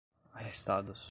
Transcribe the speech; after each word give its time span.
arrestados 0.33 0.99